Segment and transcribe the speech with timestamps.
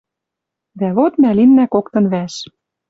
[0.79, 2.33] Дӓ вот мӓ линнӓ коктын вӓш.